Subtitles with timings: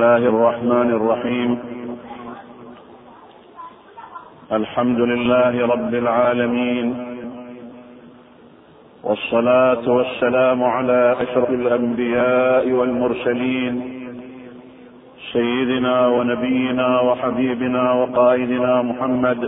[0.00, 1.58] الله الرحمن الرحيم.
[4.52, 6.86] الحمد لله رب العالمين.
[9.04, 13.74] والصلاة والسلام على أشرف الأنبياء والمرسلين.
[15.32, 19.40] سيدنا ونبينا وحبيبنا وقائدنا محمد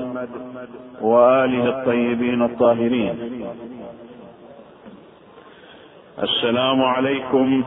[1.00, 3.14] وآله الطيبين الطاهرين.
[6.22, 7.62] السلام عليكم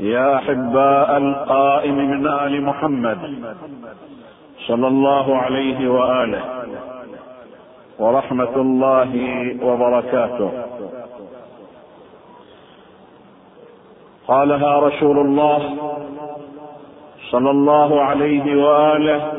[0.00, 3.18] يا أحباء القائم من آل محمد
[4.66, 6.42] صلى الله عليه وآله
[7.98, 9.12] ورحمة الله
[9.62, 10.50] وبركاته.
[14.28, 15.76] قالها رسول الله
[17.30, 19.32] صلى الله عليه وآله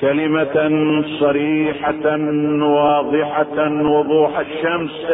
[0.00, 0.56] كلمة
[1.20, 2.06] صريحة
[2.62, 5.06] واضحة وضوح الشمس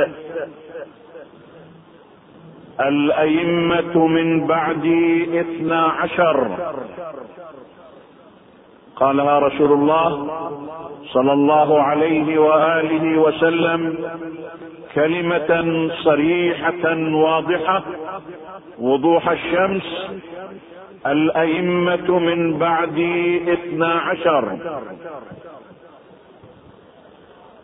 [2.81, 4.87] الأئمة من بعد
[5.35, 6.49] اثنا عشر.
[8.97, 10.29] قالها رسول الله
[11.05, 13.99] صلى الله عليه وآله وسلم
[14.95, 17.83] كلمة صريحة واضحة.
[18.79, 20.11] وضوح الشمس.
[21.07, 22.99] الأئمة من بعد
[23.49, 24.57] اثنا عشر.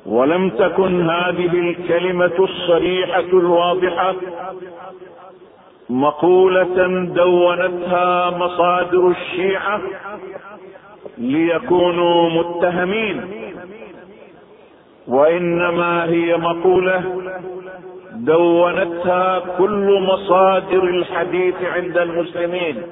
[0.07, 4.15] ولم تكن هذه الكلمة الصريحة الواضحة.
[5.91, 9.81] مقولة دونتها مصادر الشيعة
[11.19, 13.25] ليكونوا متهمين.
[15.09, 17.03] وإنما هي مقولة
[18.13, 22.83] دونتها كل مصادر الحديث عند المسلمين.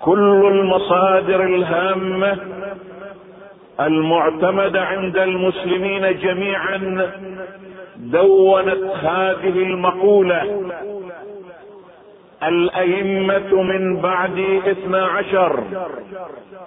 [0.00, 2.38] كل المصادر الهامة
[3.80, 7.10] المعتمدة عند المسلمين جميعا
[7.96, 10.42] دونت هذه المقولة.
[12.42, 15.62] الأئمة من بعد اثنا عشر.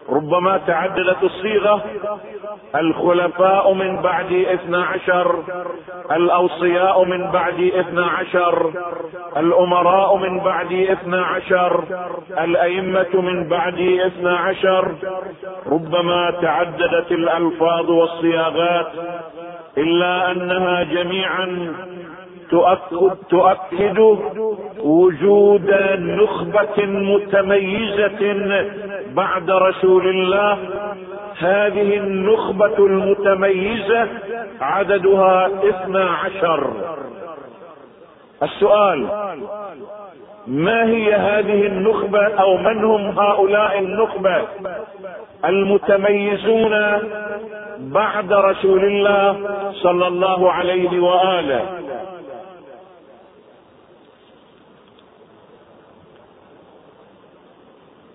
[0.10, 1.84] ربما تعددت الصيغة.
[2.76, 5.44] الخلفاء من بعد اثنا عشر.
[6.12, 8.72] الأوصياء من بعد اثنا عشر.
[9.38, 11.84] الأمراء من بعد اثنا عشر.
[12.40, 14.92] الأئمة من بعد اثنا عشر.
[15.68, 18.92] ربما تعددت الألفاظ والصياغات
[19.78, 21.74] إلا أنها جميعا
[22.51, 24.00] تؤكد, تؤكد
[24.79, 28.35] وجود نخبة متميزة
[29.13, 30.57] بعد رسول الله.
[31.39, 34.07] هذه النخبة المتميزة
[34.62, 36.72] عددها اثنا عشر.
[38.44, 39.07] السؤال
[40.47, 44.41] ما هي هذه النخبة أو من هم هؤلاء النخبة
[45.45, 47.00] المتميزون
[47.79, 49.38] بعد رسول الله
[49.73, 51.62] صلى الله عليه وآله؟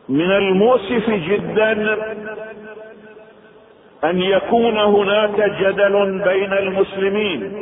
[0.09, 1.97] من المؤسف جدا
[4.05, 7.53] أن يكون هناك جدل بين المسلمين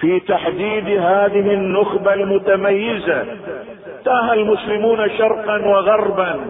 [0.00, 3.24] في تحديد هذه النخبة المتميزة.
[4.04, 6.40] تاه المسلمون شرقا وغربا.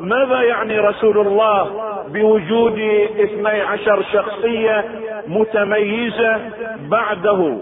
[0.00, 1.70] ماذا يعني رسول الله
[2.08, 2.78] بوجود
[3.20, 4.84] اثني عشر شخصية
[5.26, 6.40] متميزة
[6.78, 7.56] بعده؟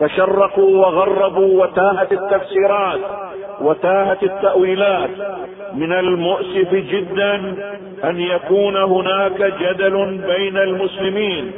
[0.00, 3.00] تشرقوا وغربوا وتاهت التفسيرات.
[3.60, 5.10] وتاهت التأويلات.
[5.74, 7.34] من المؤسف جدا
[8.04, 11.52] أن يكون هناك جدل بين المسلمين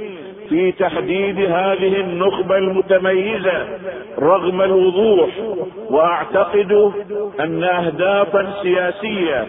[0.48, 3.66] في تحديد هذه النخبة المتميزة
[4.18, 5.28] رغم الوضوح
[5.90, 6.92] وأعتقد
[7.40, 9.46] أن اهدافا سياسية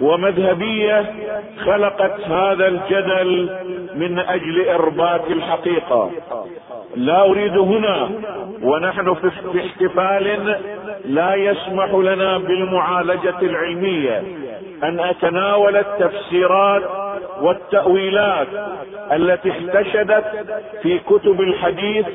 [0.00, 1.04] ومذهبية
[1.64, 3.50] خلقت هذا الجدل
[3.94, 6.10] من أجل إرباك الحقيقة.
[6.96, 8.10] لا أريد هنا
[8.62, 9.30] ونحن في
[9.60, 10.56] احتفال
[11.04, 14.22] لا يسمح لنا بالمعالجة العلمية
[14.84, 16.82] أن أتناول التفسيرات
[17.40, 18.46] والتأويلات
[19.12, 20.24] التي احتشدت
[20.82, 22.06] في كتب الحديث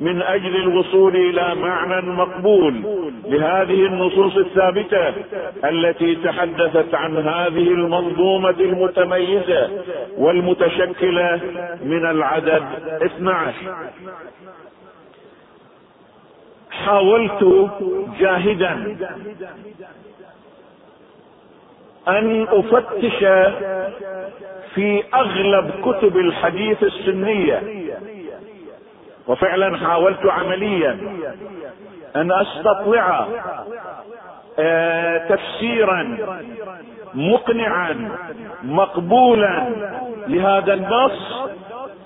[0.00, 2.74] من أجل الوصول إلى معنى مقبول
[3.24, 5.08] لهذه النصوص الثابتة
[5.64, 9.70] التي تحدثت عن هذه المنظومة المتميزة
[10.18, 11.40] والمتشكلة
[11.84, 12.62] من العدد
[13.02, 13.52] 12
[16.70, 17.68] حاولت
[18.20, 18.96] جاهدا
[22.08, 23.18] أن أفتش
[24.74, 27.62] في أغلب كتب الحديث السنية
[29.28, 30.98] وفعلا حاولت عمليا
[32.16, 33.26] أن أستطلع
[35.28, 36.16] تفسيرا
[37.14, 38.10] مقنعا
[38.62, 39.68] مقبولا
[40.28, 41.50] لهذا النص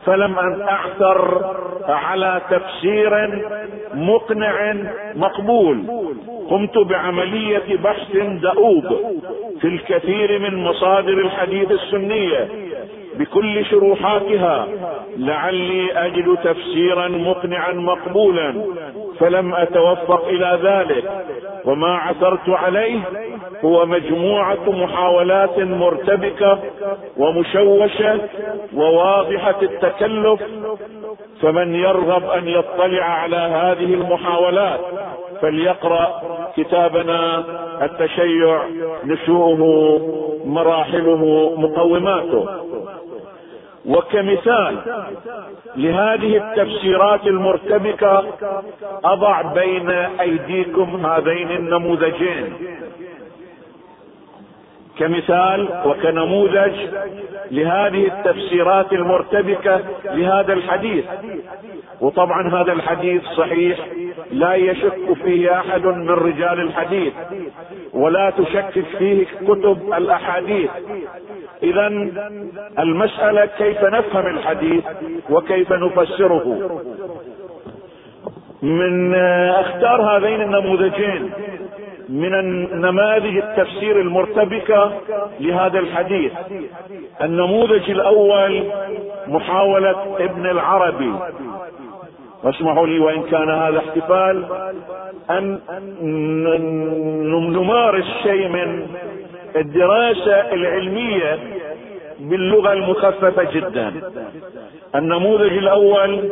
[0.07, 1.45] فلم أن أعثر
[1.89, 3.43] على تفسير
[3.95, 4.75] مقنع
[5.15, 5.83] مقبول.
[6.51, 8.85] قمت بعملية بحث دؤوب
[9.61, 12.49] في الكثير من مصادر الحديث السنية
[13.19, 14.69] بكل شروحاتها.
[15.19, 18.55] لعلي أجد تفسيرا مقنعا مقبولا
[19.19, 21.05] فلم أتوفق إلى ذلك
[21.65, 23.01] وما عثرت عليه
[23.65, 26.59] هو مجموعة محاولات مرتبكة
[27.17, 28.21] ومشوشة
[28.75, 30.43] وواضحة التكلف
[31.43, 34.81] فمن يرغب أن يطلع على هذه المحاولات
[35.43, 36.23] فليقرأ
[36.57, 37.45] كتابنا
[37.83, 38.63] التشيع
[39.05, 39.61] نشوءه
[40.45, 42.49] مراحله مقوماته.
[43.87, 44.77] وكمثال
[45.77, 48.25] لهذه التفسيرات المرتبكة
[49.05, 49.91] أضع بين
[50.21, 52.53] أيديكم هذين النموذجين.
[54.99, 56.73] كمثال وكنموذج
[57.51, 61.05] لهذه التفسيرات المرتبكة لهذا الحديث.
[62.01, 63.79] وطبعا هذا الحديث صحيح
[64.33, 67.13] لا يشك فيه أحد من رجال الحديث
[67.93, 70.71] ولا تشكك فيه كتب الأحاديث.
[71.63, 71.87] اذا
[72.79, 74.85] المسألة كيف نفهم الحديث
[75.31, 76.71] وكيف نفسره؟
[78.63, 79.15] من
[79.51, 81.31] اختار هذين النموذجين
[82.09, 84.93] من النماذج التفسير المرتبكة
[85.41, 86.33] لهذا الحديث.
[87.23, 88.65] النموذج الأول
[89.27, 91.13] محاولة ابن العربي.
[92.45, 94.45] واسمحوا لي وإن كان هذا احتفال
[95.31, 95.59] أن
[97.53, 98.87] نمارس شيء من
[99.57, 101.39] الدراسة العلمية
[102.21, 103.93] باللغة المخففة جدا.
[104.95, 106.31] النموذج الأول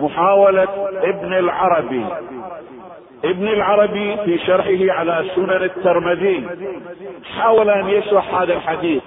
[0.00, 0.68] محاولة
[1.02, 2.04] ابن العربي.
[3.24, 6.46] ابن العربي في شرحه على سنن الترمذي.
[7.38, 9.02] حاول أن يشرح هذا الحديث.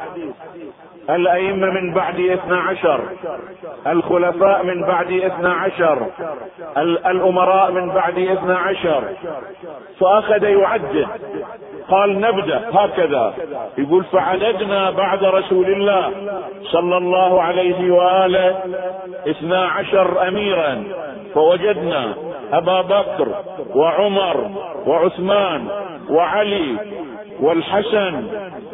[1.10, 3.01] الأئمة من بعد اثنى عشر.
[3.88, 6.07] الخلفاء من بعد اثنى عشر.
[7.07, 9.04] الأمراء من بعد اثنى عشر.
[10.00, 11.07] فأخذ يعدد
[11.89, 12.69] قال نبدأ.
[12.74, 13.33] هكذا.
[13.77, 16.12] يقول فعددنا بعد رسول الله
[16.62, 18.59] صلى الله عليه وآله
[19.27, 20.83] اثنى عشر أميرا.
[21.33, 22.13] فوجدنا
[22.54, 23.27] أبا بكر
[23.75, 24.50] وعمر
[24.88, 25.68] وعثمان
[26.10, 26.75] وعلي
[27.42, 28.24] والحسن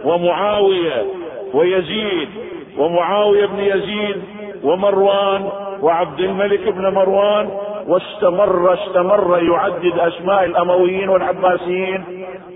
[0.06, 1.06] ومعاوية
[1.54, 2.30] ويزيد
[2.78, 4.24] ومعاوية بن يزيد
[4.63, 5.50] ومروان
[5.81, 7.50] وعبد الملك بن مروان
[7.88, 12.04] واستمر استمر يعدد أسماء الأمويين والعباسيين.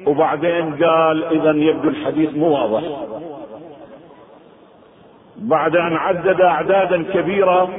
[0.07, 2.83] وبعدين قال اذا يبدو الحديث مو واضح.
[5.37, 7.69] بعد أن عدد أعدادا كبيرة.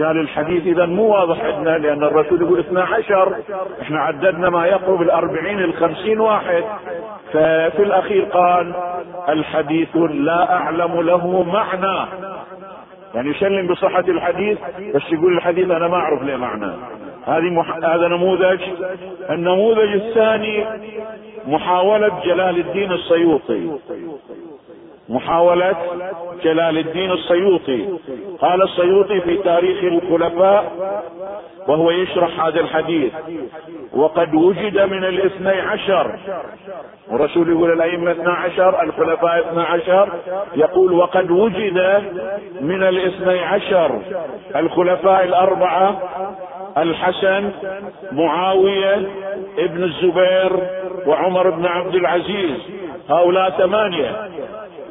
[0.00, 3.36] قال الحديث إذا مو واضح عندنا لأن الرسول يقول اثنا عشر.
[3.82, 6.64] إحنا عددنا ما يقرب الأربعين الخمسين واحد.
[7.32, 8.74] ففي الأخير قال
[9.28, 12.08] الحديث لا أعلم له معنى.
[13.14, 14.58] يعني يسلم بصحة الحديث
[14.94, 16.72] بس يقول الحديث أنا ما أعرف له معنى.
[17.26, 17.76] هذه مح...
[17.76, 18.60] هذا نموذج.
[19.30, 20.64] النموذج الثاني
[21.46, 23.70] محاولة جلال الدين السيوطي.
[25.10, 25.76] محاولة
[26.44, 27.88] جلال الدين السيوطي.
[28.40, 30.72] قال السيوطي في تاريخ الخلفاء
[31.68, 33.12] وهو يشرح هذا الحديث
[33.94, 36.18] وقد وجد من الاثني عشر
[37.10, 40.08] والرسول يقول الأئمة اثنى عشر الخلفاء اثنى عشر.
[40.54, 42.02] يقول وقد وجد
[42.60, 44.00] من الاثني عشر
[44.56, 46.02] الخلفاء الأربعة
[46.78, 47.50] الحسن
[48.12, 49.08] معاوية
[49.58, 50.52] ابن الزبير
[51.06, 52.58] وعمر بن عبد العزيز.
[53.10, 54.30] هؤلاء ثمانية.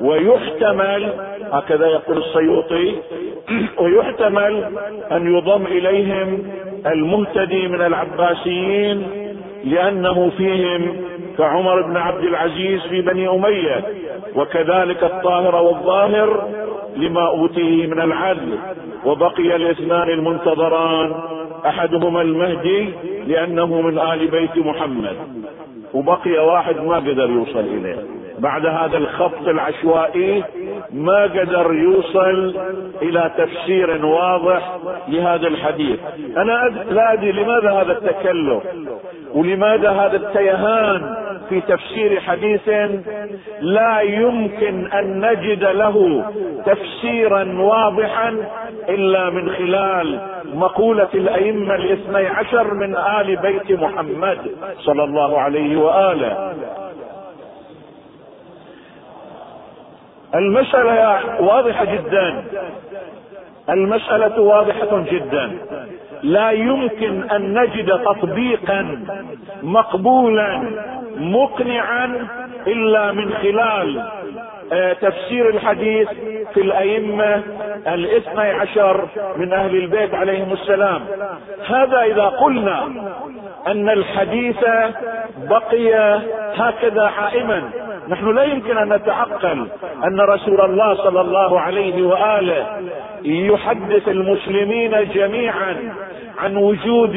[0.02, 1.14] ويحتمل
[1.52, 2.96] هكذا يقول السيوطي
[3.78, 4.64] ويحتمل
[5.12, 6.52] أن يضم إليهم
[6.86, 9.08] المهتدي من العباسيين
[9.64, 10.96] لأنه فيهم
[11.38, 13.84] كعمر بن عبد العزيز في بني أمية
[14.36, 16.48] وكذلك الطاهر والظاهر
[16.96, 18.58] لما أوتيه من العدل
[19.06, 21.14] وبقي الاثنان المنتظران
[21.66, 22.90] أحدهما المهدي
[23.28, 25.16] لأنه من آل بيت محمد
[25.94, 28.19] وبقي واحد ما قدر يوصل إليه.
[28.40, 30.44] بعد هذا الخط العشوائي
[30.94, 32.56] ما قدر يوصل
[33.02, 34.78] إلى تفسير واضح
[35.08, 36.00] لهذا الحديث.
[36.38, 38.64] أنا لا أدري لماذا هذا التكلف
[39.34, 41.16] ولماذا هذا التيهان
[41.50, 42.70] في تفسير حديث
[43.62, 46.26] لا يمكن أن نجد له
[46.66, 48.38] تفسيرا واضحا
[48.90, 50.20] إلا من خلال
[50.54, 54.38] مقولة الأئمة الاثني عشر من آل بيت محمد
[54.80, 56.54] صلى الله عليه وآله.
[60.36, 62.44] المسألة واضحة جدا.
[63.70, 65.52] المسألة واضحة جدا.
[66.24, 69.00] لا يمكن أن نجد تطبيقا
[69.64, 70.64] مقبولا
[71.18, 72.28] مقنعا
[72.68, 74.04] إلا من خلال
[75.02, 76.10] تفسير الحديث
[76.54, 77.44] في الأئمة
[77.88, 79.08] الاثني عشر
[79.38, 81.02] من أهل البيت عليهم السلام.
[81.68, 82.84] هذا إذا قلنا
[83.68, 84.66] أن الحديث
[85.50, 86.20] بقي
[86.56, 87.70] هكذا حائما
[88.10, 89.68] نحن لا يمكن أن نتعقل
[90.04, 92.66] أن رسول الله صلى الله عليه وآله
[93.24, 95.76] يحدث المسلمين جميعا
[96.40, 97.16] عن وجود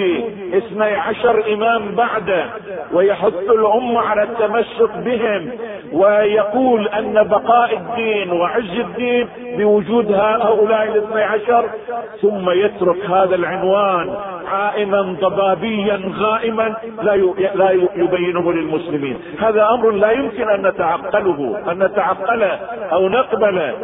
[0.55, 2.45] اثني عشر إمام بعده
[2.93, 5.51] ويحث الأمة على التمسك بهم
[5.93, 11.65] ويقول أن بقاء الدين وعز الدين بوجود هؤلاء الاثني عشر
[12.23, 14.15] ثم يترك هذا العنوان
[14.53, 17.17] عائما ضبابيا غائما لا
[17.55, 19.19] لا يبينه للمسلمين.
[19.41, 22.59] هذا أمر لا يمكن أن نتعقله أن نتعقله
[22.93, 23.75] أو نقبله.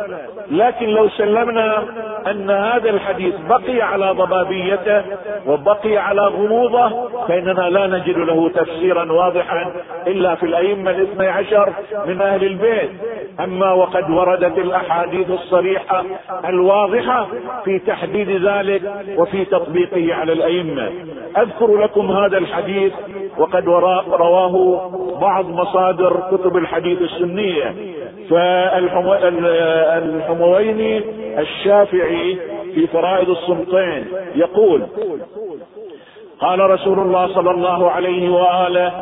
[0.51, 1.85] لكن لو سلمنا
[2.31, 5.03] أن هذا الحديث بقي على ضبابيته
[5.47, 9.73] وبقي على غموضه فإننا لا نجد له تفسيرا واضحا
[10.07, 11.73] إلا في الأئمة الاثني عشر
[12.07, 12.91] من أهل البيت.
[13.41, 16.05] أما وقد وردت الأحاديث الصريحة
[16.45, 17.27] الواضحة
[17.65, 18.83] في تحديد ذلك
[19.17, 20.91] وفي تطبيقه على الأئمة.
[21.39, 22.93] أذكر لكم هذا الحديث
[23.39, 23.69] وقد
[24.09, 24.91] رواه
[25.21, 27.75] بعض مصادر كتب الحديث السنية.
[29.89, 31.05] فالحمويني
[31.39, 32.39] الشافعي
[32.75, 34.05] في فرائض الصمتين
[34.35, 34.83] يقول
[36.41, 38.93] قال رسول الله صلى الله عليه وآله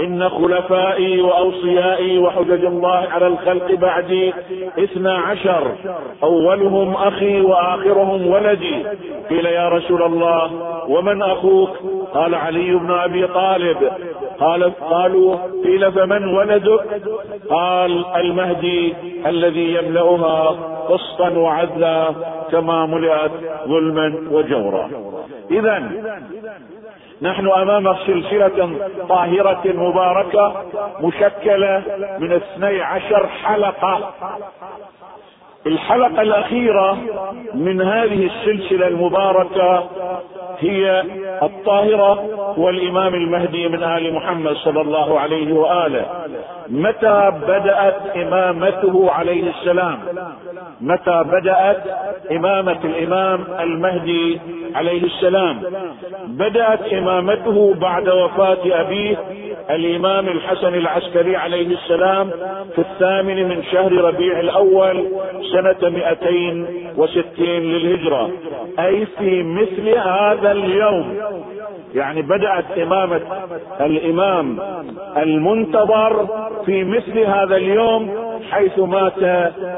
[0.00, 4.34] إن خلفائي وأوصيائي وحجج الله على الخلق بعدي
[4.78, 5.72] اثنا عشر
[6.22, 8.86] أولهم أخي وآخرهم ولدي.
[9.30, 10.50] قيل يا رسول الله
[10.88, 11.70] ومن أخوك؟
[12.14, 13.76] قال علي بن أبي طالب.
[14.40, 17.02] قال قالوا قيل فمن ولدك؟
[17.50, 18.94] قال المهدي
[19.26, 20.50] الذي يملأها
[20.88, 22.10] قسطا وعدلا
[22.52, 23.32] كما ملئت
[23.68, 24.90] ظلما وجورا.
[25.50, 25.82] اذا
[27.22, 28.78] نحن أمام سلسلة
[29.08, 30.64] طاهرة مباركة
[31.00, 31.82] مشكلة
[32.18, 34.14] من اثني عشر حلقة.
[35.66, 36.98] الحلقة الأخيرة
[37.54, 39.88] من هذه السلسلة المباركة
[40.64, 41.04] هي
[41.42, 42.24] الطاهرة
[42.58, 46.06] والإمام المهدي من آل محمد صلى الله عليه وآله.
[46.68, 49.98] متى بدأت إمامته عليه السلام؟
[50.80, 51.82] متى بدأت
[52.32, 54.40] إمامة الإمام المهدي
[54.74, 55.62] عليه السلام؟
[56.26, 59.16] بدأت إمامته بعد وفاة أبيه
[59.70, 62.30] الإمام الحسن العسكري عليه السلام
[62.74, 65.06] في الثامن من شهر ربيع الأول
[65.52, 66.66] سنة مئتين
[66.96, 68.30] وستين للهجرة.
[68.78, 71.16] أي في مثل هذا اليوم.
[71.94, 73.20] يعني بدأت إمامة
[73.80, 74.58] الإمام
[75.16, 76.26] المنتظر
[76.66, 78.10] في مثل هذا اليوم
[78.50, 79.22] حيث مات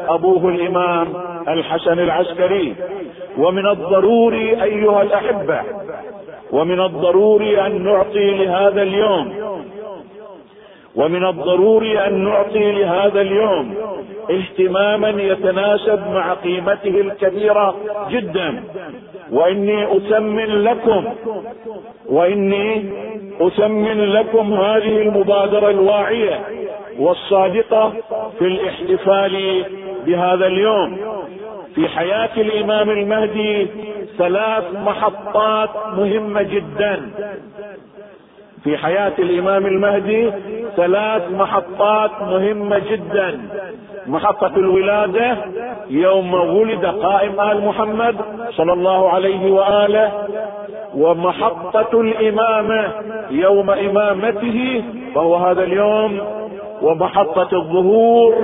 [0.08, 1.08] أبوه الإمام
[1.48, 2.74] الحسن العسكري.
[3.38, 5.60] ومن الضروري أيها الأحبة
[6.52, 9.32] ومن الضروري أن نعطي لهذا اليوم
[10.96, 13.74] ومن الضروري أن نعطي لهذا اليوم
[14.30, 17.76] اهتماما يتناسب مع قيمته الكبيرة
[18.10, 18.64] جدا.
[19.30, 21.04] وإني أسمن لكم
[22.06, 22.84] وإني
[23.40, 26.40] أسمن لكم هذه المبادرة الواعية
[26.98, 27.92] والصادقة
[28.38, 29.64] في الاحتفال
[30.06, 30.96] بهذا اليوم.
[31.74, 33.66] في حياة الإمام المهدي
[34.18, 37.10] ثلاث محطات مهمة جدا.
[38.64, 40.30] في حياة الإمام المهدي
[40.76, 43.40] ثلاث محطات مهمة جدا.
[44.08, 45.36] محطة الولادة
[45.90, 48.16] يوم ولد قائم آل محمد
[48.50, 50.12] صلى الله عليه وآله
[50.94, 52.88] ومحطة الإمامة
[53.30, 54.84] يوم إمامته
[55.14, 56.20] وهو هذا اليوم
[56.82, 58.34] ومحطة الظهور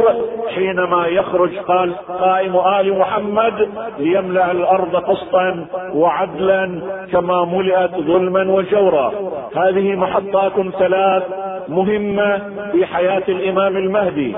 [0.55, 6.81] حينما يخرج قال قائم آل محمد ليملأ الأرض قسطا وعدلا
[7.13, 9.13] كما ملئت ظلما وجورا.
[9.57, 11.23] هذه محطات ثلاث
[11.69, 12.39] مهمة
[12.73, 14.37] في حياة الإمام المهدي.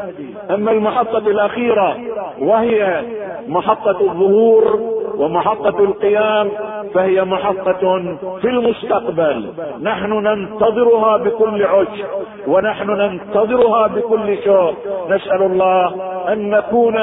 [0.51, 1.97] أما المحطة الأخيرة
[2.41, 3.03] وهي
[3.49, 6.51] محطة الظهور ومحطة القيام
[6.95, 9.53] فهي محطة في المستقبل.
[9.83, 12.05] نحن ننتظرها بكل عجب
[12.47, 14.75] ونحن ننتظرها بكل شوق.
[15.11, 15.95] نسأل الله
[16.33, 16.97] أن نكون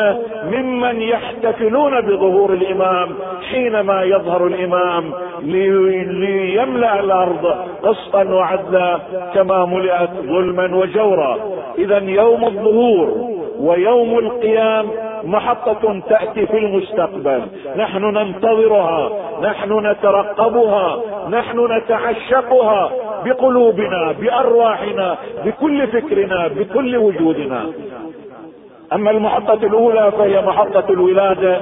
[0.52, 3.10] ممن يحتفلون بظهور الإمام
[3.52, 9.00] حينما يظهر الإمام ليملأ الأرض قسطا وعدلا
[9.34, 11.38] كما ملئت ظلما وجورا.
[11.78, 14.88] اذا يوم الظهور ويوم القيام
[15.24, 17.42] محطة تأتي في المستقبل.
[17.78, 19.10] نحن ننتظرها
[19.42, 22.92] نحن نترقبها نحن نتعشقها.
[23.25, 27.66] بقلوبنا بأرواحنا بكل فكرنا بكل وجودنا.
[28.94, 31.62] أما المحطة الأولى فهي محطة الولادة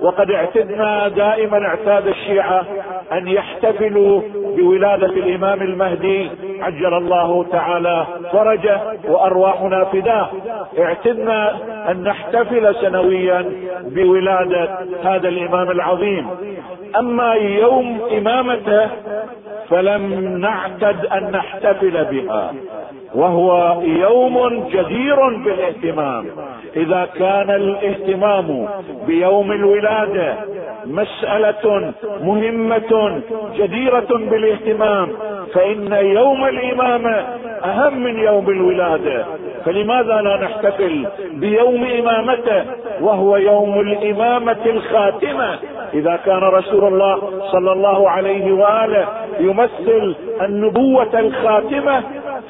[0.00, 2.64] وقد اعتدنا دائما اعتاد الشيعة
[3.12, 4.20] أن يحتفلوا
[4.56, 10.28] بولادة الإمام المهدي عجل الله تعالى فرجه وأرواحنا فداه.
[10.78, 11.56] اعتدنا
[11.90, 13.44] أن نحتفل سنويا
[13.82, 16.26] بولادة هذا الإمام العظيم.
[16.98, 18.88] أما يوم إمامته
[19.68, 22.54] فلم نعتد أن نحتفل بها.
[23.14, 26.26] وهو يوم جدير بالاهتمام.
[26.76, 28.68] إذا كان الاهتمام
[29.06, 30.34] بيوم الولادة
[30.86, 31.92] مسألة
[32.22, 33.20] مهمة
[33.56, 35.08] جديرة بالاهتمام
[35.54, 37.16] فإن يوم الامامه
[37.64, 39.24] أهم من يوم الولادة.
[39.64, 42.62] فلماذا لا نحتفل بيوم إمامته
[43.00, 45.58] وهو يوم الإمامة الخاتمة؟
[45.94, 47.16] إذا كان رسول الله
[47.52, 49.06] صلى الله عليه وآله
[49.40, 52.02] يمثل النبوة الخاتمة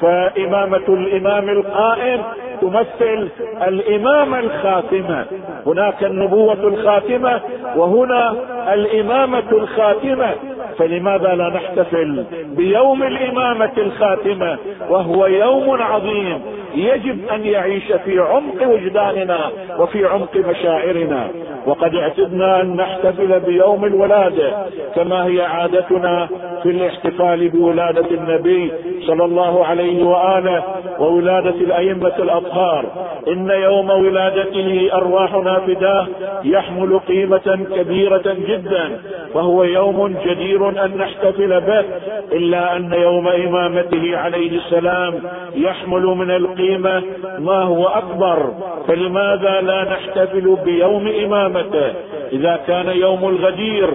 [0.03, 2.21] فإمامة الإمام القائم
[2.61, 3.29] تمثل
[3.67, 5.25] الامامه الخاتمة.
[5.65, 7.41] هناك النبوة الخاتمة
[7.75, 8.35] وهنا
[8.73, 10.35] الإمامة الخاتمة.
[10.77, 12.25] فلماذا لا نحتفل
[12.57, 14.57] بيوم الإمامة الخاتمة
[14.89, 16.41] وهو يوم عظيم
[16.75, 19.39] يجب أن يعيش في عمق وجداننا
[19.79, 21.29] وفي عمق مشاعرنا؟
[21.65, 24.65] وقد اعتدنا أن نحتفل بيوم الولادة
[24.95, 26.27] كما هي عادتنا
[26.63, 28.71] في الاحتفال بولادة النبي
[29.07, 30.63] صلى الله عليه وآله
[30.99, 32.85] وولادة الأئمة الأطهار.
[33.27, 36.07] إن يوم ولادته ارواحنا فداه
[36.43, 38.99] يحمل قيمة كبيرة جدا
[39.33, 41.85] وهو يوم جدير أن نحتفل به
[42.31, 45.19] إلا أن يوم إمامته عليه السلام
[45.55, 47.03] يحمل من القيمة
[47.39, 48.53] ما هو أكبر.
[48.87, 51.93] فلماذا لا نحتفل بيوم إمامته؟
[52.31, 53.89] إذا كان يوم الغدير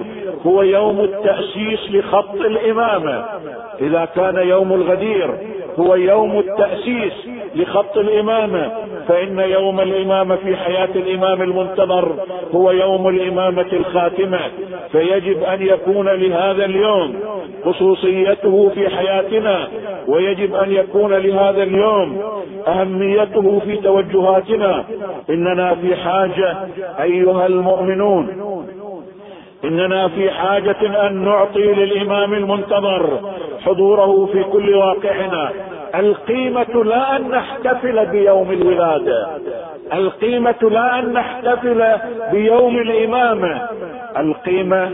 [0.47, 3.25] هو يوم التأسيس لخط الإمامة.
[3.81, 5.31] إذا كان يوم الغدير
[5.79, 8.88] هو يوم التأسيس لخط الإمامة.
[9.09, 12.13] فإن يوم الإمامة في حياة الإمام المنتظر
[12.55, 14.41] هو يوم الإمامة الخاتمة
[14.93, 17.15] فيجب أن يكون لهذا اليوم
[17.65, 19.69] خصوصيته في حياتنا
[20.09, 22.23] ويجب أن يكون لهذا اليوم
[22.69, 24.85] أهميته في توجهاتنا.
[25.31, 26.57] إننا في حاجة
[27.01, 28.29] أيها المؤمنون
[29.65, 33.21] إننا في حاجة أن نعطي للإمام المنتظر
[33.65, 35.51] حضوره في كل واقعنا.
[35.95, 39.29] القيمة لا أن نحتفل بيوم الولادة.
[39.93, 41.97] القيمة لا أن نحتفل
[42.33, 43.69] بيوم الإمامة.
[44.19, 44.85] القيمة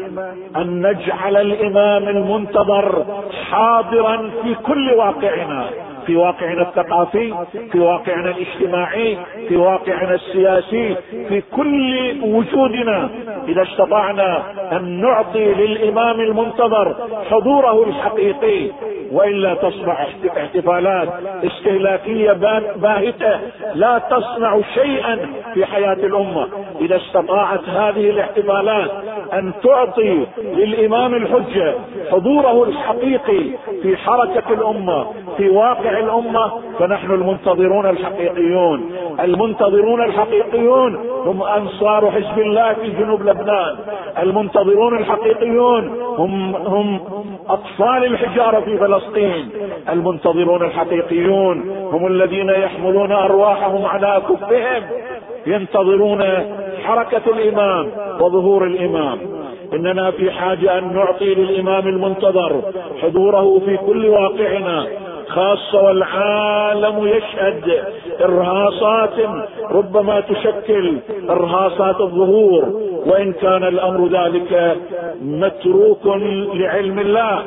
[0.56, 3.04] أن نجعل الإمام المنتظر
[3.50, 5.64] حاضرا في كل واقعنا.
[6.06, 7.34] في واقعنا الثقافي
[7.72, 10.96] في واقعنا الاجتماعي في واقعنا السياسي
[11.28, 13.10] في كل وجودنا.
[13.48, 16.94] إذا استطعنا أن نعطي للإمام المنتظر
[17.30, 18.70] حضوره الحقيقي
[19.12, 21.08] والا تصبح احتفالات
[21.44, 22.32] استهلاكية
[22.76, 23.40] باهتة
[23.74, 25.18] لا تصنع شيئا
[25.54, 26.48] في حياة الأمة.
[26.80, 28.90] إذا استطاعت هذه الاحتفالات
[29.32, 31.74] أن تعطي للإمام الحجة
[32.12, 33.44] حضوره الحقيقي
[33.82, 38.92] في حركة الأمة في واقع الأمة فنحن المنتظرون الحقيقيون.
[39.20, 43.76] المنتظرون الحقيقيون هم أنصار حزب الله في جنوب لبنان.
[44.22, 47.00] المنتظرون الحقيقيون هم هم
[47.48, 49.48] أطفال الحجارة في فلسطين.
[49.92, 54.82] المنتظرون الحقيقيون هم الذين يحملون أرواحهم على كفهم.
[55.46, 56.24] ينتظرون
[56.84, 59.18] حركة الإمام وظهور الإمام.
[59.72, 62.62] إننا في حاجة أن نعطي للإمام المنتظر
[63.02, 64.86] حضوره في كل واقعنا.
[65.28, 67.84] خاصة والعالم يشهد
[68.20, 69.14] إرهاصات
[69.70, 70.98] ربما تشكل
[71.30, 72.64] إرهاصات الظهور
[73.06, 74.76] وإن كان الأمر ذلك
[75.22, 76.06] متروك
[76.54, 77.42] لعلم الله.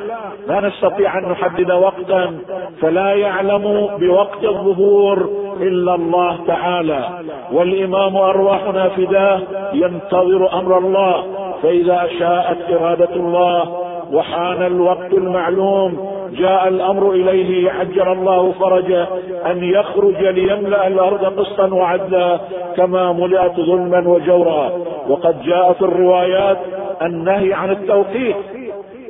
[0.48, 2.38] لا نستطيع أن نحدد وقتا
[2.80, 7.08] فلا يعلم بوقت الظهور إلا الله تعالى.
[7.52, 9.40] والإمام أرواحنا فداه
[9.72, 11.24] ينتظر أمر الله
[11.62, 16.18] فإذا شاءت إرادة الله وحان الوقت المعلوم.
[16.32, 19.06] جاء الأمر إليه عجل الله فرجه
[19.46, 22.38] أن يخرج ليملأ الأرض قسطا وعدلا
[22.76, 24.72] كما ملئت ظلما وجورا.
[25.08, 26.58] وقد جاء في الروايات
[27.02, 28.36] النهي عن التوقيت.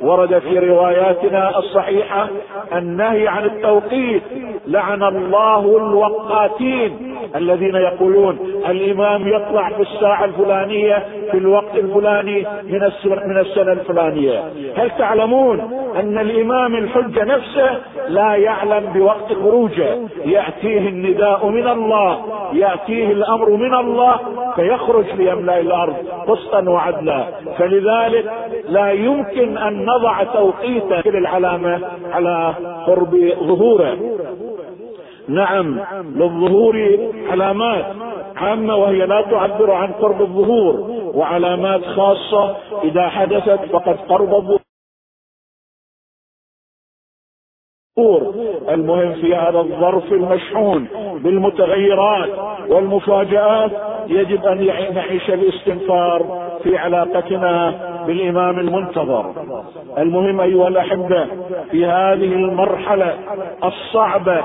[0.03, 2.27] ورد في رواياتنا الصحيحة
[2.73, 4.23] النهي عن التوقيت.
[4.67, 7.08] لعن الله الوقاتين.
[7.35, 8.39] الذين يقولون
[8.69, 12.83] الإمام يطلع في الساعة الفلانية في الوقت الفلاني من
[13.25, 14.43] من السنة الفلانية.
[14.75, 15.59] هل تعلمون
[15.95, 22.19] أن الإمام الحجة نفسه لا يعلم بوقت خروجه؟ يأتيه النداء من الله
[22.53, 24.19] يأتيه الأمر من الله
[24.55, 25.95] فيخرج ليملأ الأرض
[26.27, 27.23] قسطا وعدلا.
[27.57, 28.31] فلذلك
[28.69, 31.79] لا يمكن أن نضع توقيتا العلامة
[32.11, 32.53] على
[32.87, 33.97] قرب ظهوره.
[35.29, 36.75] نعم للظهور
[37.27, 37.95] علامات
[38.35, 40.75] عامة وهي لا تعبر عن قرب الظهور
[41.15, 44.59] وعلامات خاصة إذا حدثت فقد قرب الظهور.
[48.69, 50.87] المهم في هذا الظرف المشحون
[51.23, 52.29] بالمتغيرات
[52.69, 53.71] والمفاجآت
[54.07, 59.25] يجب أن نعيش الاستنفار في علاقتنا بالإمام المنتظر.
[59.97, 61.27] المهم أيها الأحبة
[61.71, 63.13] في هذه المرحلة
[63.63, 64.43] الصعبة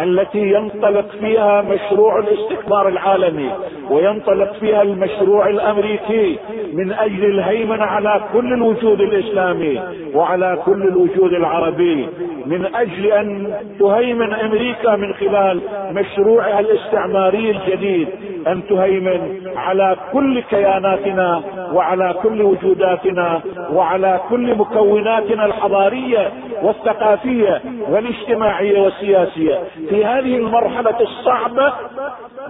[0.00, 3.50] التي ينطلق فيها مشروع الاستكبار العالمي
[3.90, 6.38] وينطلق فيها المشروع الأمريكي
[6.72, 9.80] من أجل الهيمنة على كل الوجود الإسلامي
[10.14, 12.08] وعلى كل الوجود العربي
[12.46, 15.60] من أجل أن تهيمن أمريكا من خلال
[15.92, 18.08] مشروعها الاستعماري الجديد
[18.46, 23.40] أن تهيمن على كل كياناتنا وعلى كل وجوداتنا
[23.72, 29.58] وعلى كل مكوناتنا الحضارية والثقافية والاجتماعية والسياسية.
[29.88, 31.72] في هذه المرحلة الصعبة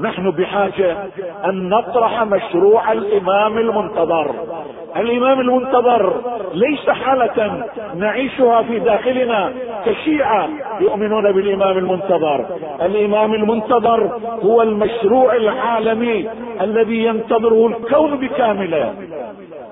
[0.01, 0.97] نحن بحاجة
[1.45, 4.35] أن نطرح مشروع الإمام المنتظر.
[4.97, 6.13] الإمام المنتظر
[6.55, 7.65] ليس حالة
[7.97, 9.53] نعيشها في داخلنا
[9.87, 10.49] كشيعة
[10.81, 12.47] يؤمنون بالإمام المنتظر.
[12.83, 16.29] الإمام المنتظر هو المشروع العالمي
[16.61, 18.95] الذي ينتظره الكون بكامله.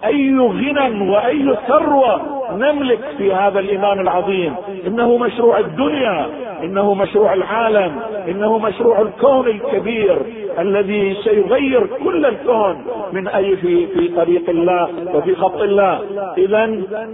[0.05, 2.21] أي غنى وأي ثروة
[2.53, 4.55] نملك في هذا الإمام العظيم؟
[4.87, 6.27] إنه مشروع الدنيا.
[6.65, 7.93] إنه مشروع العالم
[8.29, 10.19] إنه مشروع الكون الكبير
[10.59, 16.01] الذي سيغير كل الكون من أي في في طريق الله وفي خط الله.
[16.39, 16.67] اذا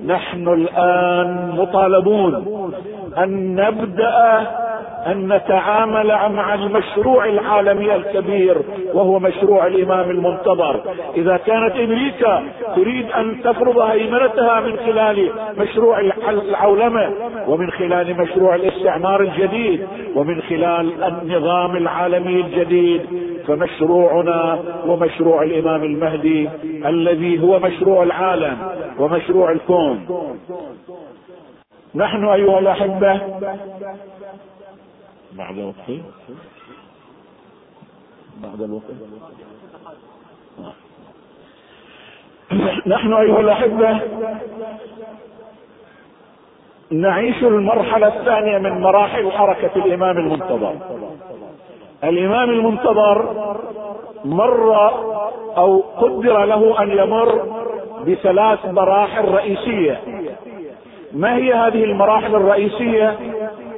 [0.07, 2.33] نحن الآن مطالبون
[3.19, 4.47] أن نبدأ
[5.07, 8.57] أن نتعامل مع المشروع العالمي الكبير
[8.95, 10.81] وهو مشروع الإمام المنتظر.
[11.17, 12.43] إذا كانت إمريكا
[12.77, 17.13] تريد أن تفرض هيمنتها من خلال مشروع العولمة
[17.49, 23.03] ومن خلال مشروع الاستعمار الجديد ومن خلال النظام العالمي الجديد
[23.47, 28.57] فمشروعنا ومشروع الإمام المهدي الذي هو مشروع العالم
[28.99, 30.07] ومشروع الكون.
[31.95, 33.21] نحن أيها الأحبة
[35.33, 36.01] بعد وقت
[38.43, 38.85] بعد الوقت.
[42.87, 44.01] نحن أيها الأحبة
[46.90, 50.75] نعيش المرحلة الثانية من مراحل حركة الإمام المنتظر.
[52.05, 53.35] الإمام المنتظر
[54.25, 54.75] مر
[55.57, 57.62] أو قدر له أن يمر
[58.07, 60.01] بثلاث مراحل رئيسية.
[61.12, 63.19] ما هي هذه المراحل الرئيسية؟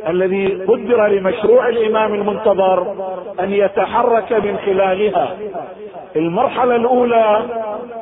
[0.08, 2.94] الذي قدر لمشروع الإمام المنتظر
[3.40, 5.36] أن يتحرك من خلالها.
[6.16, 7.42] المرحلة الأولى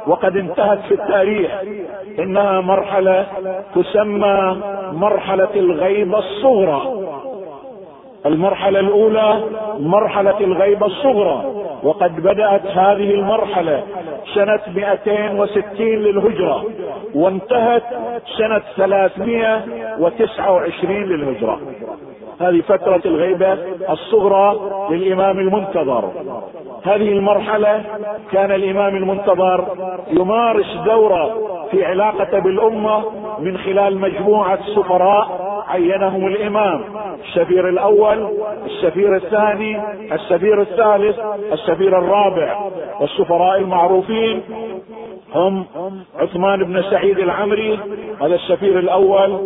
[0.07, 1.51] وقد انتهت في التاريخ.
[2.19, 3.27] إنها مرحلة
[3.75, 4.57] تسمى
[4.93, 6.83] مرحلة الغيبة الصغرى.
[8.27, 9.41] المرحلة الأولى
[9.79, 11.45] مرحلة الغيبة الصغرى.
[11.83, 13.83] وقد بدأت هذه المرحلة
[14.35, 16.65] سنة 260 للهجرة
[17.15, 17.83] وانتهت
[18.39, 21.61] سنة 329 للهجرة.
[22.41, 23.59] هذه فترة الغيبة
[23.91, 26.11] الصغرى للإمام المنتظر.
[26.85, 27.83] هذه المرحلة
[28.33, 29.65] كان الإمام المنتظر
[30.11, 31.39] يمارس دورة
[31.71, 33.05] في علاقته بالأمة
[33.39, 36.85] من خلال مجموعة سفراء عينهم الإمام.
[37.29, 38.29] السفير الأول
[38.67, 41.19] السفير الثاني السفير الثالث
[41.53, 42.71] السفير الرابع.
[43.01, 44.43] والسفراء المعروفين
[45.35, 45.65] هم
[46.19, 47.79] عثمان بن سعيد العمري
[48.21, 49.39] هذا السفير الأول.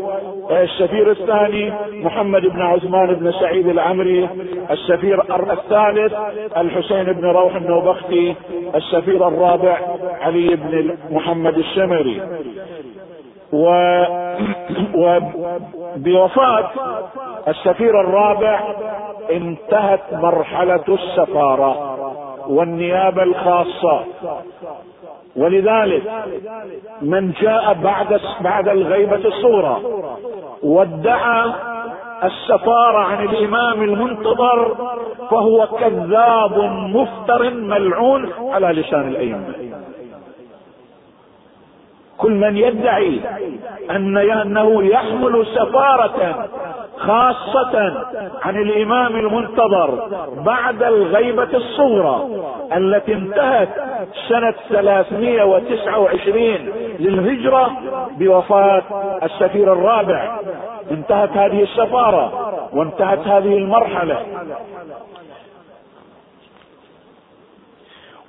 [0.51, 4.29] السفير الثاني محمد بن عثمان بن سعيد العمري.
[4.71, 5.21] السفير
[5.53, 6.13] الثالث
[6.57, 8.35] الحسين بن روح النوبختي.
[8.75, 9.79] السفير الرابع
[10.21, 12.23] علي بن محمد الشمري.
[14.95, 16.71] وبوفاة
[17.49, 18.61] السفير الرابع
[19.31, 21.95] انتهت مرحلة السفارة
[22.49, 24.01] والنيابة الخاصة.
[25.37, 26.03] ولذلك
[27.03, 29.81] من جاء بعد بعد الغيبة الصغرى
[30.63, 31.53] وادعى
[32.25, 34.75] السفارة عن الإمام المنتظر
[35.31, 36.59] فهو كذاب
[36.95, 39.55] مفتر ملعون على لسان الأئمة.
[42.25, 43.21] كل من يدعي
[43.91, 46.49] أن أنه يحمل سفارة
[46.99, 47.93] خاصة
[48.45, 50.09] عن الإمام المنتظر
[50.47, 52.27] بعد الغيبة الصغرى
[52.77, 53.69] التي انتهت
[54.29, 56.43] سنة 329
[56.99, 57.71] للهجرة
[58.19, 58.83] بوفاة
[59.23, 60.39] السفير الرابع.
[60.91, 64.19] انتهت هذه السفارة وانتهت هذه المرحلة.